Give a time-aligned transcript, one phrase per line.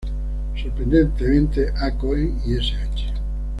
[0.59, 1.91] Sorprendentemente, A.
[1.95, 2.73] Cohen y Sh.